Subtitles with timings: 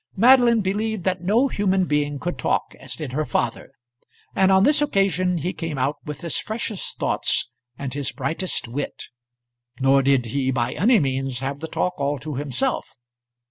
[0.15, 3.69] Madeline believed that no human being could talk as did her father,
[4.35, 9.03] and on this occasion he came out with his freshest thoughts and his brightest wit.
[9.79, 12.95] Nor did he, by any means, have the talk all to himself.